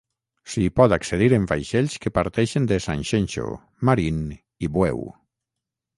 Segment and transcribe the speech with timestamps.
[0.53, 3.45] S'hi pot accedir en vaixells que parteixen de Sanxenxo,
[3.91, 4.19] Marín
[4.69, 5.05] i Bueu.